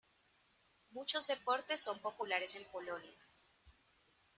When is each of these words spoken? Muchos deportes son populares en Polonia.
Muchos 0.89 1.27
deportes 1.27 1.79
son 1.83 1.99
populares 1.99 2.55
en 2.55 2.63
Polonia. 2.71 3.19